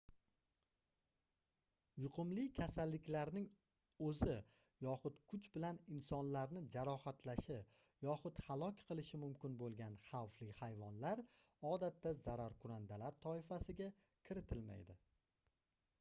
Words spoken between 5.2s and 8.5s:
kuch bilan insonlarni jarohatlashi yoxud